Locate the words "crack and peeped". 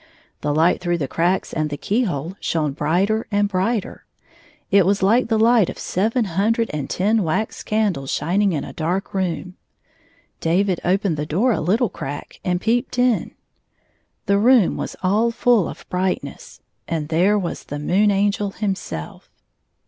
11.89-12.97